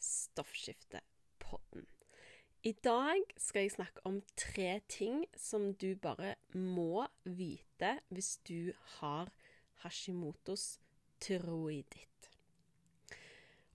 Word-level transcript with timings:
Stoffskiftepodden. 0.00 1.86
I 2.66 2.72
dag 2.72 3.22
skal 3.36 3.60
jeg 3.62 3.76
snakke 3.76 4.00
om 4.04 4.22
tre 4.36 4.80
ting 4.88 5.24
som 5.36 5.74
du 5.74 5.94
bare 6.02 6.34
må 6.54 7.06
vite 7.24 7.92
hvis 8.08 8.36
du 8.48 8.72
har 8.98 9.30
Hashimotos 9.84 10.80
tyroiditt. 11.20 12.30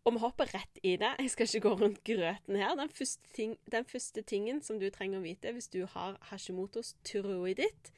Og 0.04 0.14
vi 0.14 0.20
hopper 0.24 0.50
rett 0.56 0.80
i 0.84 0.96
det. 0.98 1.14
Jeg 1.20 1.32
skal 1.32 1.48
ikke 1.48 1.70
gå 1.70 1.74
rundt 1.84 2.04
grøten 2.04 2.56
her. 2.56 2.76
Den 2.76 2.90
første, 2.90 3.34
ting, 3.34 3.58
den 3.72 3.86
første 3.86 4.22
tingen 4.22 4.62
som 4.62 4.80
du 4.80 4.90
trenger 4.90 5.22
å 5.22 5.26
vite 5.26 5.54
hvis 5.54 5.70
du 5.70 5.86
har 5.86 6.18
Hashimotos 6.32 6.96
tyroiditt, 7.06 7.94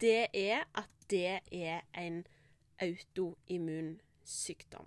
det 0.00 0.28
er 0.32 0.64
at 0.78 0.88
det 1.10 1.40
er 1.52 1.82
en 1.98 2.22
autoimmun 2.80 3.98
sykdom. 4.24 4.86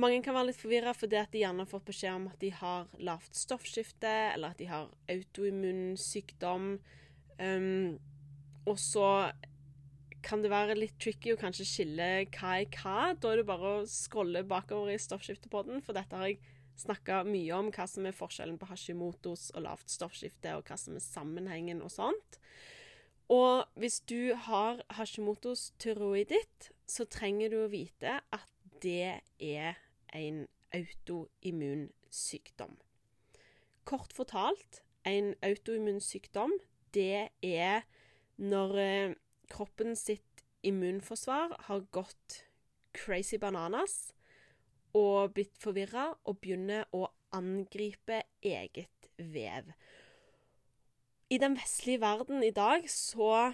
Mange 0.00 0.22
kan 0.24 0.36
være 0.36 0.48
litt 0.48 0.60
forvirra 0.60 0.94
fordi 0.96 1.18
at 1.20 1.32
de 1.34 1.42
gjerne 1.42 1.64
har 1.64 1.68
fått 1.68 1.88
beskjed 1.90 2.16
om 2.16 2.28
at 2.30 2.40
de 2.40 2.50
har 2.56 2.88
lavt 3.04 3.36
stoffskifte, 3.36 4.12
eller 4.34 4.54
at 4.54 4.60
de 4.60 4.68
har 4.70 4.88
autoimmun 5.12 5.98
sykdom. 6.00 6.72
Um, 7.40 7.98
og 8.68 8.78
så 8.80 9.08
kan 10.24 10.44
det 10.44 10.52
være 10.52 10.76
litt 10.78 10.96
tricky 11.00 11.34
å 11.34 11.40
kanskje 11.40 11.66
skille 11.68 12.08
hva 12.36 12.54
er 12.60 12.70
hva. 12.76 13.12
Da 13.16 13.32
er 13.32 13.40
det 13.40 13.48
bare 13.48 13.74
å 13.80 13.88
scrolle 13.88 14.44
bakover 14.48 14.94
i 14.94 15.00
stoffskiftepodden, 15.00 15.82
for 15.84 15.96
dette 15.96 16.16
har 16.16 16.30
jeg 16.30 16.40
snakka 16.80 17.22
mye 17.28 17.56
om, 17.56 17.68
hva 17.74 17.86
som 17.88 18.06
er 18.08 18.16
forskjellen 18.16 18.58
på 18.60 18.70
Hashimotos 18.70 19.50
og 19.54 19.64
lavt 19.66 19.92
stoffskifte, 19.92 20.54
og 20.56 20.68
hva 20.68 20.78
som 20.80 20.96
er 20.96 21.04
sammenhengen 21.04 21.82
og 21.84 21.92
sånt. 21.92 22.40
Og 23.30 23.68
hvis 23.78 24.00
du 24.10 24.32
har 24.48 24.80
Hashimotos 24.96 25.70
tyroiditt, 25.82 26.72
så 26.88 27.06
trenger 27.06 27.52
du 27.52 27.60
å 27.62 27.70
vite 27.70 28.16
at 28.32 28.48
det 28.82 29.20
er 29.38 29.78
en 30.14 30.46
autoimmun 30.74 31.88
sykdom. 32.10 32.76
Kort 33.84 34.12
fortalt, 34.14 34.82
en 35.06 35.34
autoimmun 35.42 36.00
sykdom, 36.04 36.52
det 36.94 37.30
er 37.42 37.86
når 38.36 38.76
eh, 38.78 39.14
kroppen 39.50 39.96
sitt 39.96 40.44
immunforsvar 40.66 41.56
har 41.68 41.86
gått 41.94 42.44
crazy 42.96 43.38
bananas 43.38 44.12
og 44.96 45.34
blitt 45.36 45.56
forvirra 45.62 46.10
og 46.26 46.40
begynner 46.42 46.88
å 46.96 47.06
angripe 47.36 48.22
eget 48.42 49.10
vev. 49.16 49.70
I 51.30 51.38
den 51.38 51.54
vestlige 51.54 52.02
verden 52.02 52.42
i 52.42 52.50
dag 52.50 52.88
så 52.90 53.52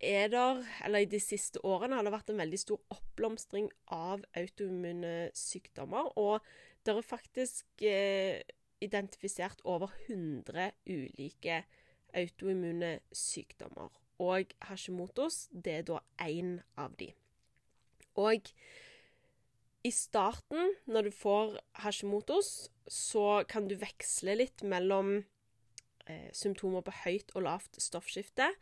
er 0.00 0.28
der, 0.32 0.62
eller 0.84 1.04
i 1.04 1.10
de 1.10 1.20
siste 1.20 1.60
årene, 1.64 1.96
har 1.96 2.06
det 2.06 2.14
vært 2.14 2.32
en 2.32 2.42
veldig 2.42 2.60
stor 2.60 2.80
oppblomstring 2.94 3.68
av 3.94 4.24
autoimmune 4.38 5.30
sykdommer. 5.36 6.10
Og 6.18 6.42
det 6.84 6.94
er 6.94 7.06
faktisk 7.06 7.84
eh, 7.86 8.42
identifisert 8.82 9.62
over 9.64 9.92
100 10.08 10.70
ulike 10.90 11.62
autoimmune 12.14 12.98
sykdommer. 13.12 13.90
Og 14.22 14.54
Hashimotos, 14.68 15.48
det 15.52 15.78
er 15.80 15.86
da 15.88 16.00
én 16.22 16.58
av 16.78 16.94
de. 16.98 17.12
Og 18.18 18.50
i 19.82 19.90
starten, 19.90 20.74
når 20.86 21.08
du 21.08 21.10
får 21.16 21.56
Hashimotos, 21.82 22.70
så 22.86 23.42
kan 23.48 23.66
du 23.68 23.74
veksle 23.80 24.36
litt 24.38 24.62
mellom 24.62 25.16
eh, 26.06 26.28
symptomer 26.36 26.84
på 26.86 26.94
høyt 27.04 27.34
og 27.34 27.46
lavt 27.48 27.80
stoffskifte, 27.82 28.52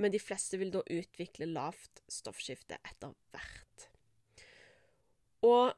men 0.00 0.12
de 0.12 0.20
fleste 0.22 0.58
vil 0.60 0.72
da 0.72 0.80
utvikle 0.88 1.48
lavt 1.50 2.00
stoffskifte 2.08 2.78
etter 2.80 3.12
hvert. 3.34 3.86
Og 5.44 5.76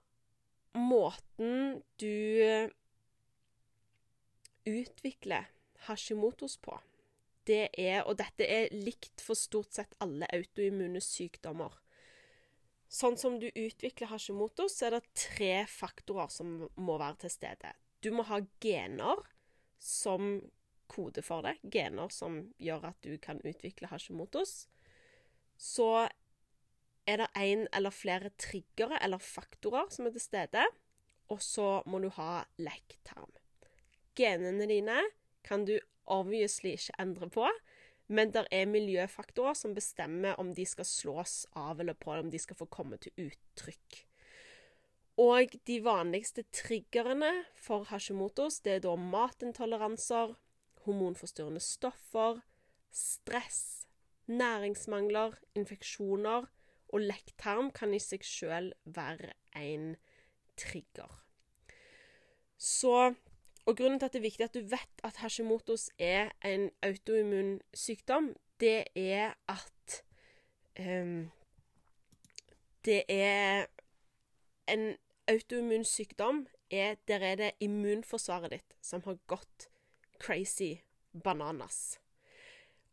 måten 0.78 1.82
du 2.00 2.70
utvikler 4.68 5.50
Hashimotos 5.88 6.56
på, 6.62 6.78
det 7.50 7.72
er 7.74 8.04
Og 8.06 8.14
dette 8.20 8.46
er 8.46 8.70
likt 8.70 9.18
for 9.18 9.34
stort 9.34 9.74
sett 9.74 9.96
alle 9.98 10.28
autoimmune 10.30 11.00
sykdommer. 11.02 11.74
Sånn 12.86 13.16
som 13.18 13.40
du 13.40 13.48
utvikler 13.48 14.12
Hashimotos, 14.12 14.76
så 14.78 14.86
er 14.86 14.94
det 14.94 15.14
tre 15.18 15.54
faktorer 15.66 16.30
som 16.30 16.68
må 16.76 16.98
være 17.00 17.24
til 17.24 17.32
stede. 17.34 17.72
Du 17.98 18.12
må 18.14 18.22
ha 18.28 18.38
gener 18.62 19.24
som 19.82 20.36
kode 20.92 21.24
for 21.24 21.44
det, 21.46 21.56
gener 21.72 22.12
som 22.12 22.42
gjør 22.62 22.90
at 22.92 23.00
du 23.04 23.16
kan 23.22 23.40
utvikle 23.46 23.90
Hashimotos, 23.90 24.66
så 25.56 26.08
er 27.08 27.18
det 27.18 27.30
én 27.38 27.66
eller 27.74 27.94
flere 27.94 28.30
triggere 28.38 28.98
eller 29.02 29.22
faktorer 29.22 29.90
som 29.90 30.06
er 30.06 30.14
til 30.14 30.26
stede, 30.26 30.66
og 31.32 31.42
så 31.42 31.82
må 31.86 31.98
du 32.02 32.10
ha 32.18 32.44
lekktarm. 32.60 33.32
Genene 34.18 34.68
dine 34.68 35.00
kan 35.46 35.64
du 35.64 35.78
obviously 36.04 36.74
ikke 36.76 36.98
endre 37.00 37.30
på, 37.32 37.48
men 38.12 38.32
det 38.34 38.44
er 38.52 38.68
miljøfaktorer 38.68 39.56
som 39.56 39.74
bestemmer 39.74 40.38
om 40.40 40.52
de 40.54 40.66
skal 40.68 40.86
slås 40.86 41.42
av 41.56 41.80
eller 41.80 41.96
på, 41.96 42.12
eller 42.12 42.26
om 42.26 42.32
de 42.32 42.40
skal 42.42 42.58
få 42.58 42.68
komme 42.68 42.98
til 43.00 43.14
uttrykk. 43.28 44.02
Og 45.22 45.54
de 45.68 45.78
vanligste 45.84 46.44
triggerne 46.54 47.30
for 47.56 47.86
Hashimotos 47.88 48.60
det 48.64 48.78
er 48.78 48.84
da 48.86 48.94
matintoleranser, 48.96 50.34
hormonforstyrrende 50.84 51.60
stoffer, 51.60 52.40
stress, 52.90 53.86
næringsmangler, 54.26 55.34
infeksjoner 55.54 56.46
og 56.92 57.00
lekktarm 57.00 57.70
kan 57.74 57.94
i 57.94 58.00
seg 58.02 58.24
sjøl 58.26 58.72
være 58.84 59.32
en 59.56 59.94
trigger. 60.60 61.20
Så 62.58 63.14
og 63.66 63.76
Grunnen 63.76 63.98
til 63.98 64.06
at 64.06 64.12
det 64.12 64.18
er 64.18 64.26
viktig 64.26 64.44
at 64.44 64.54
du 64.54 64.60
vet 64.60 65.02
at 65.06 65.16
Hashimotos 65.22 65.90
er 65.98 66.30
en 66.44 66.70
autoimmun 66.82 67.60
sykdom, 67.74 68.32
det 68.60 68.84
er 68.96 69.34
at 69.48 70.02
um, 70.80 71.30
Det 72.84 73.02
er 73.08 73.66
En 74.68 74.96
autoimmun 75.28 75.84
sykdom 75.84 76.46
er 76.70 76.94
Der 77.08 77.18
er 77.18 77.34
det 77.34 77.50
immunforsvaret 77.60 78.50
ditt 78.50 78.76
som 78.82 79.02
har 79.04 79.18
gått 79.26 79.68
crazy 80.22 80.76
bananas. 81.12 81.98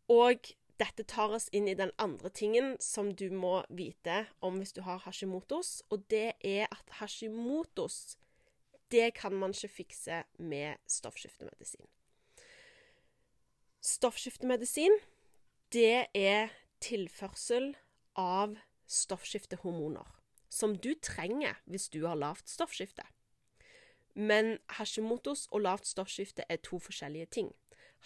Og 0.09 0.49
dette 0.79 1.03
tar 1.03 1.35
oss 1.35 1.49
inn 1.53 1.67
i 1.69 1.77
den 1.77 1.91
andre 2.01 2.31
tingen 2.33 2.73
som 2.81 3.11
du 3.13 3.27
må 3.35 3.59
vite 3.69 4.23
om 4.41 4.57
hvis 4.61 4.73
du 4.73 4.81
har 4.87 5.03
hashimotos, 5.05 5.83
og 5.91 6.07
det 6.09 6.33
er 6.39 6.65
at 6.71 6.97
hashimotos 7.01 8.17
det 8.89 9.13
kan 9.13 9.35
man 9.37 9.53
ikke 9.53 9.67
fikse 9.69 10.23
med 10.39 10.79
stoffskiftemedisin. 10.89 11.85
Stoffskiftemedisin, 13.85 14.95
det 15.73 16.07
er 16.17 16.49
tilførsel 16.81 17.75
av 18.17 18.57
stoffskiftehormoner, 18.89 20.07
som 20.49 20.73
du 20.73 20.95
trenger 21.05 21.61
hvis 21.69 21.89
du 21.93 22.01
har 22.07 22.17
lavt 22.17 22.49
stoffskifte. 22.49 23.05
Men 24.13 24.57
Hashimotos 24.77 25.47
og 25.51 25.61
lavt 25.61 25.87
stoffskifte 25.87 26.43
er 26.49 26.61
to 26.63 26.79
forskjellige 26.79 27.25
ting. 27.25 27.51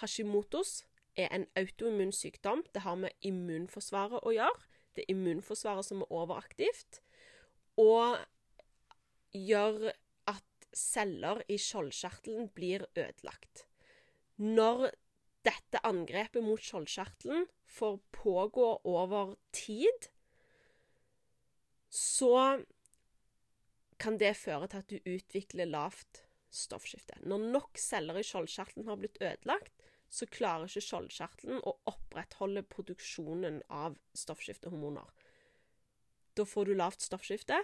Hashimotos 0.01 0.83
er 1.15 1.29
en 1.31 1.47
autoimmun 1.55 2.11
sykdom. 2.11 2.63
Det 2.73 2.81
har 2.81 2.95
med 3.00 3.13
immunforsvaret 3.21 4.23
å 4.23 4.33
gjøre. 4.33 4.69
Det 4.95 5.05
er 5.05 5.13
immunforsvaret 5.15 5.85
som 5.85 6.03
er 6.03 6.11
overaktivt, 6.13 7.00
og 7.81 8.19
gjør 9.33 9.89
at 10.29 10.67
celler 10.77 11.41
i 11.50 11.57
skjoldkjertelen 11.57 12.51
blir 12.53 12.85
ødelagt. 12.94 13.65
Når 14.38 14.91
dette 15.45 15.81
angrepet 15.85 16.45
mot 16.45 16.61
skjoldkjertelen 16.61 17.47
får 17.65 17.97
pågå 18.15 18.67
over 18.85 19.35
tid, 19.55 20.09
så 21.89 22.61
kan 23.99 24.17
det 24.21 24.35
føre 24.37 24.69
til 24.69 24.83
at 24.83 24.91
du 24.91 25.09
utvikler 25.09 25.69
lavt 25.69 26.23
stoffskifte. 26.53 27.17
Når 27.25 27.49
nok 27.53 27.79
celler 27.81 28.19
i 28.19 28.25
skjoldkjertelen 28.25 28.87
har 28.87 28.99
blitt 29.01 29.19
ødelagt, 29.21 29.73
så 30.13 30.27
klarer 30.29 30.69
ikke 30.69 30.85
skjoldkjertelen 30.85 31.63
å 31.65 31.73
opprettholde 31.89 32.61
produksjonen 32.69 33.61
av 33.73 33.97
stoffskiftehormoner. 34.17 35.07
Da 36.37 36.45
får 36.45 36.69
du 36.69 36.75
lavt 36.77 37.01
stoffskifte, 37.01 37.57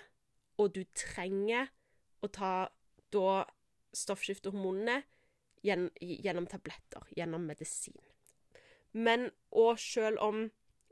og 0.58 0.74
du 0.74 0.84
trenger 0.98 1.70
å 2.26 2.30
ta 2.34 2.54
da 3.14 3.46
stoffskiftehormonene 3.96 5.02
gjennom, 5.66 6.48
tabletter, 6.50 7.06
gjennom 7.18 7.46
medisin. 7.50 7.98
Men 8.92 9.30
og 9.54 9.78
selv 9.82 10.22
om 10.26 10.48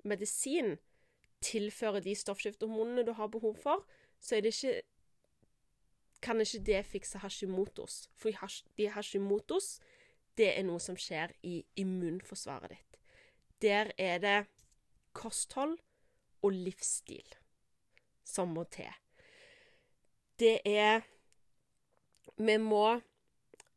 medisin 0.08 0.76
tilfører 1.46 2.04
de 2.06 2.14
stoffskiftehormonene 2.18 3.06
du 3.08 3.14
har 3.18 3.32
behov 3.34 3.58
for, 3.62 3.86
så 4.20 4.38
er 4.38 4.46
det 4.46 4.54
ikke 4.56 4.82
kan 6.22 6.42
ikke 6.42 6.64
det 6.66 6.86
fikse 6.86 7.22
Hashimotos. 7.22 8.08
For 8.16 8.34
de 8.78 8.90
Hashimotos, 8.90 9.78
det 10.38 10.52
er 10.54 10.66
noe 10.68 10.82
som 10.82 10.98
skjer 11.00 11.34
i 11.44 11.62
immunforsvaret 11.80 12.74
ditt. 12.74 13.00
Der 13.62 13.92
er 13.98 14.22
det 14.22 14.38
kosthold 15.18 15.78
og 16.46 16.54
livsstil 16.54 17.38
som 18.28 18.54
må 18.54 18.68
til. 18.70 18.92
Det 20.40 20.60
er 20.66 21.02
Vi 22.38 22.58
må 22.62 23.00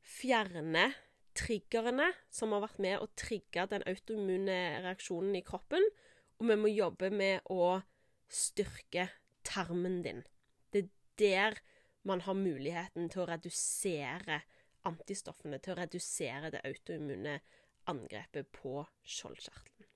fjerne 0.04 0.90
triggerne 1.32 2.10
som 2.28 2.52
har 2.52 2.66
vært 2.66 2.80
med 2.82 2.98
å 3.00 3.08
trigge 3.16 3.64
den 3.70 3.86
autoimmune 3.88 4.58
reaksjonen 4.84 5.38
i 5.38 5.44
kroppen, 5.46 5.86
og 6.36 6.50
vi 6.50 6.56
må 6.60 6.68
jobbe 6.68 7.08
med 7.14 7.46
å 7.48 7.80
styrke 8.28 9.08
tarmen 9.48 10.02
din. 10.04 10.20
Det 10.72 10.84
er 10.84 10.90
der 11.22 11.60
man 12.08 12.22
har 12.24 12.36
muligheten 12.38 13.10
til 13.12 13.24
å 13.24 13.28
redusere 13.30 14.40
antistoffene, 14.88 15.58
til 15.60 15.74
å 15.74 15.80
redusere 15.82 16.50
det 16.54 16.62
autoimmune 16.64 17.40
angrepet 17.90 18.48
på 18.54 18.80
skjoldkjertelen. 19.04 19.88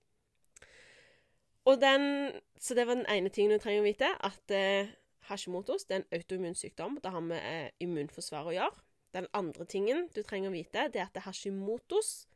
Og 1.64 1.80
den, 1.80 2.34
så 2.60 2.76
det 2.76 2.84
var 2.86 2.98
den 2.98 3.08
ene 3.08 3.32
tingen 3.32 3.56
du 3.56 3.62
trenger 3.62 3.80
å 3.80 3.88
vite, 3.88 4.10
at 4.20 4.52
eh, 4.52 4.92
Hashimotos 5.30 5.86
det 5.88 5.96
er 5.96 6.02
en 6.02 6.18
autoimmun 6.18 6.58
sykdom. 6.58 6.98
Det 7.00 7.12
har 7.14 7.24
med 7.24 7.40
eh, 7.40 7.70
immunforsvaret 7.80 8.52
å 8.52 8.56
gjøre. 8.58 8.84
Den 9.16 9.28
andre 9.32 9.64
tingen 9.64 10.08
du 10.12 10.20
trenger 10.26 10.50
å 10.50 10.56
vite, 10.56 10.88
det 10.92 11.00
er 11.00 11.08
at 11.08 11.22
Hashimotos 11.24 12.26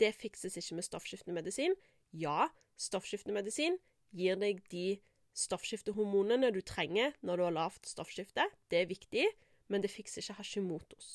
det 0.00 0.14
fikses 0.16 0.56
ikke 0.56 0.78
med 0.78 0.86
stoffskiftende 0.86 1.36
medisin. 1.36 1.74
Ja, 2.16 2.48
stoffskiftende 2.80 3.36
medisin 3.36 3.76
gir 4.16 4.38
deg 4.40 4.62
de 4.72 5.00
stoffskiftehormonene 5.38 6.50
du 6.54 6.60
trenger 6.66 7.14
når 7.22 7.38
du 7.38 7.44
har 7.46 7.56
lavt 7.56 7.88
stoffskifte. 7.88 8.48
Det 8.70 8.82
er 8.82 8.90
viktig, 8.90 9.26
men 9.68 9.84
det 9.84 9.92
fikser 9.92 10.24
ikke 10.24 10.38
Hashimotos. 10.40 11.10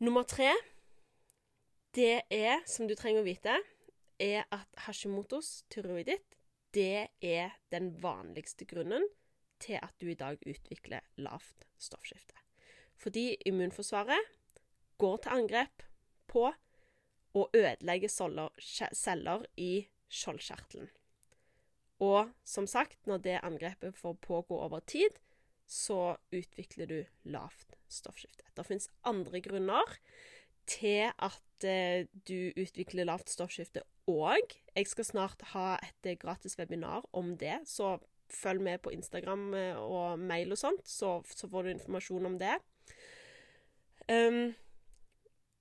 Nummer 0.00 0.24
tre, 0.24 0.52
det 1.96 2.22
er, 2.30 2.62
som 2.70 2.88
du 2.88 2.94
trenger 2.96 3.24
å 3.24 3.26
vite, 3.26 3.56
er 4.20 4.44
at 4.54 4.68
Hashimotos 4.86 5.64
tyroiditt, 5.72 6.36
det 6.72 7.10
er 7.20 7.56
den 7.72 7.90
vanligste 8.00 8.64
grunnen 8.68 9.04
til 9.60 9.80
at 9.82 9.92
du 10.00 10.06
i 10.08 10.16
dag 10.16 10.38
utvikler 10.46 11.02
lavt 11.20 11.66
stoffskifte. 11.82 12.36
Fordi 13.00 13.34
immunforsvaret 13.48 14.30
går 15.00 15.16
til 15.24 15.34
angrep 15.34 15.84
på 16.30 16.46
og 17.34 17.50
ødelegger 17.54 18.10
celler 18.92 19.44
i 19.56 19.72
skjoldkjertelen. 20.10 20.88
Og 22.00 22.30
som 22.44 22.66
sagt, 22.70 22.98
når 23.06 23.24
det 23.24 23.40
angrepet 23.44 23.96
får 23.96 24.16
pågå 24.24 24.56
over 24.56 24.80
tid, 24.88 25.18
så 25.70 26.16
utvikler 26.34 26.88
du 26.90 26.98
lavt 27.30 27.76
stoffskifte. 27.90 28.46
Det 28.56 28.66
fins 28.66 28.88
andre 29.06 29.40
grunner 29.44 29.98
til 30.70 31.10
at 31.18 31.66
eh, 31.66 32.06
du 32.28 32.50
utvikler 32.58 33.06
lavt 33.08 33.30
stoffskifte 33.30 33.82
òg. 34.10 34.56
Jeg 34.74 34.88
skal 34.90 35.06
snart 35.06 35.44
ha 35.52 35.74
et 35.82 36.08
eh, 36.08 36.18
gratis 36.18 36.58
webinar 36.58 37.06
om 37.12 37.36
det, 37.38 37.60
så 37.66 37.98
følg 38.30 38.62
med 38.62 38.82
på 38.82 38.92
Instagram 38.94 39.54
eh, 39.54 39.78
og 39.78 40.18
mail 40.18 40.54
og 40.54 40.60
sånt, 40.60 40.86
så, 40.88 41.18
så 41.34 41.50
får 41.50 41.66
du 41.66 41.74
informasjon 41.74 42.32
om 42.32 42.38
det. 42.40 42.56
Um, 44.10 44.54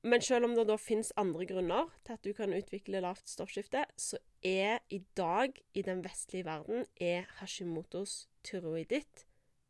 men 0.02 0.22
selv 0.22 0.48
om 0.48 0.56
det 0.56 0.68
da 0.70 0.78
finnes 0.80 1.12
andre 1.20 1.46
grunner 1.46 1.90
til 2.06 2.16
at 2.16 2.24
du 2.24 2.32
kan 2.34 2.54
utvikle 2.56 3.02
lavt 3.04 3.30
stoffskifte, 3.30 3.84
så 3.98 4.18
er 4.44 4.80
i 4.90 5.02
dag 5.18 5.58
i 5.74 5.82
den 5.84 6.04
vestlige 6.04 6.46
verden 6.46 6.86
er 6.96 7.28
Hashimotos 7.40 8.30
tyroiditt 8.44 9.26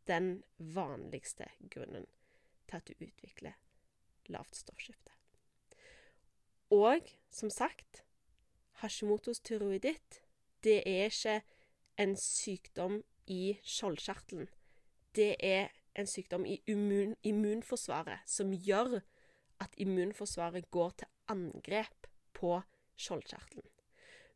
den 0.08 0.44
vanligste 0.58 1.50
grunnen 1.70 2.06
til 2.70 2.78
at 2.78 2.88
du 2.88 2.94
utvikler 3.02 3.58
lavt 4.30 4.56
stoffskifte. 4.56 5.12
Og 6.70 7.02
som 7.32 7.50
sagt, 7.50 8.04
Hashimotos 8.72 9.40
tyroiditt, 9.40 10.22
det 10.64 10.84
er 10.86 11.10
ikke 11.10 11.42
en 11.98 12.16
sykdom 12.18 13.02
i 13.28 13.58
skjoldkjertelen. 13.64 14.48
Det 15.16 15.36
er 15.40 15.68
en 15.96 16.08
sykdom 16.08 16.46
i 16.46 16.62
immun, 16.68 17.16
immunforsvaret 17.24 18.20
som 18.30 18.54
gjør 18.54 19.00
at 19.60 19.76
immunforsvaret 19.78 20.72
går 20.72 20.90
til 21.02 21.08
angrep 21.28 22.08
på 22.34 22.62
skjoldkjertelen. 23.00 23.66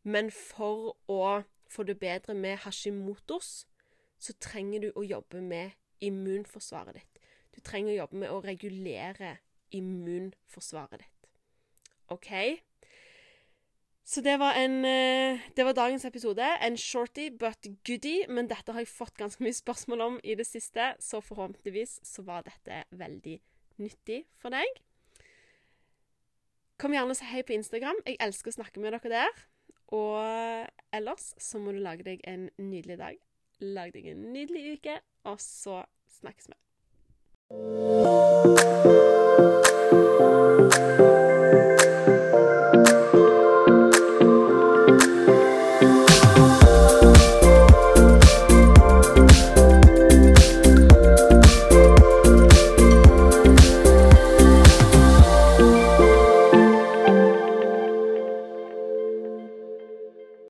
Men 0.04 0.31
for 0.31 0.98
å 1.08 1.44
få 1.72 1.86
det 1.88 2.00
bedre 2.00 2.36
med 2.36 2.64
Hashimotos, 2.66 3.66
så 4.20 4.36
trenger 4.40 4.84
du 4.84 4.92
å 4.96 5.04
jobbe 5.04 5.42
med 5.42 5.72
immunforsvaret 6.04 7.00
ditt. 7.00 7.24
Du 7.56 7.62
trenger 7.62 7.94
å 7.94 8.02
jobbe 8.04 8.22
med 8.24 8.34
å 8.34 8.42
regulere 8.44 9.38
immunforsvaret 9.72 11.04
ditt. 11.04 11.31
OK? 12.14 12.31
Så 14.04 14.22
det 14.22 14.36
var, 14.40 14.58
en, 14.60 14.84
eh, 14.86 15.40
det 15.56 15.66
var 15.66 15.74
dagens 15.74 16.06
episode. 16.06 16.44
En 16.62 16.78
shorty 16.78 17.30
but 17.40 17.68
goody. 17.88 18.25
Men 18.28 18.50
dette 18.52 18.72
har 18.72 18.84
jeg 18.84 18.92
fått 18.92 19.18
ganske 19.18 19.44
mye 19.44 19.56
spørsmål 19.56 20.02
om 20.02 20.20
i 20.24 20.36
det 20.36 20.46
siste, 20.48 20.94
så 21.00 21.22
forhåpentligvis 21.24 22.02
så 22.04 22.25
var 22.28 22.44
dette 22.44 22.84
veldig 22.92 23.40
nyttig 23.80 24.25
for 24.38 24.52
deg. 24.52 24.68
Kom 26.84 26.92
gjerne 26.92 27.14
og 27.14 27.16
si 27.16 27.24
hei 27.24 27.40
på 27.48 27.54
Instagram. 27.56 27.96
Jeg 28.04 28.18
elsker 28.26 28.52
å 28.52 28.58
snakke 28.58 28.82
med 28.84 28.92
dere 28.92 29.12
der. 29.14 29.38
Og 29.96 30.20
ellers 30.92 31.30
så 31.40 31.62
må 31.64 31.72
du 31.72 31.80
lage 31.80 32.04
deg 32.04 32.20
en 32.28 32.50
nydelig 32.60 32.98
dag. 33.00 33.16
Lag 33.64 33.96
deg 33.96 34.12
en 34.12 34.26
nydelig 34.34 34.76
uke, 34.76 35.00
og 35.32 35.40
så 35.40 35.86
snakkes 36.20 36.52
vi. 36.52 36.60